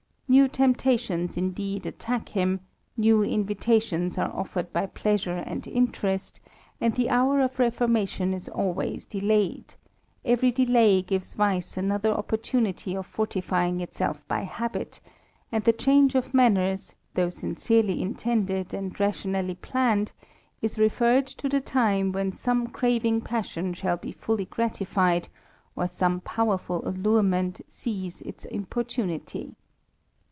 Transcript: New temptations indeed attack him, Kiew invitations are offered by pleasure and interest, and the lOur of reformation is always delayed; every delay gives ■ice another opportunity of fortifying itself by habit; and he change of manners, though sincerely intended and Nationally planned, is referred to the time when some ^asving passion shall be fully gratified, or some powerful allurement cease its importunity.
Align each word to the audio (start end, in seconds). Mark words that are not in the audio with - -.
New 0.31 0.47
temptations 0.47 1.35
indeed 1.35 1.85
attack 1.85 2.29
him, 2.29 2.61
Kiew 2.97 3.29
invitations 3.29 4.17
are 4.17 4.31
offered 4.33 4.71
by 4.71 4.85
pleasure 4.85 5.35
and 5.39 5.67
interest, 5.67 6.39
and 6.79 6.95
the 6.95 7.09
lOur 7.09 7.41
of 7.41 7.59
reformation 7.59 8.33
is 8.33 8.47
always 8.47 9.03
delayed; 9.03 9.73
every 10.23 10.49
delay 10.49 11.01
gives 11.01 11.35
■ice 11.35 11.75
another 11.75 12.11
opportunity 12.11 12.95
of 12.95 13.05
fortifying 13.05 13.81
itself 13.81 14.25
by 14.29 14.43
habit; 14.43 15.01
and 15.51 15.65
he 15.65 15.71
change 15.73 16.15
of 16.15 16.33
manners, 16.33 16.95
though 17.15 17.29
sincerely 17.29 18.01
intended 18.01 18.73
and 18.73 18.97
Nationally 18.97 19.55
planned, 19.55 20.13
is 20.61 20.79
referred 20.79 21.27
to 21.27 21.49
the 21.49 21.59
time 21.59 22.13
when 22.13 22.31
some 22.31 22.67
^asving 22.69 23.21
passion 23.21 23.73
shall 23.73 23.97
be 23.97 24.13
fully 24.13 24.45
gratified, 24.45 25.27
or 25.75 25.87
some 25.89 26.21
powerful 26.21 26.87
allurement 26.87 27.59
cease 27.67 28.21
its 28.21 28.45
importunity. 28.45 29.55